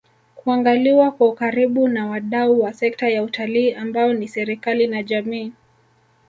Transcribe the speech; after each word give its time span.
kuangaliwa 0.35 1.11
kwa 1.11 1.27
ukaribu 1.29 1.87
na 1.87 2.07
wadau 2.07 2.61
wa 2.61 2.73
sekta 2.73 3.09
ya 3.09 3.23
Utalii 3.23 3.73
ambao 3.73 4.13
ni 4.13 4.27
serikali 4.27 4.87
na 4.87 5.03
jamii 5.03 5.53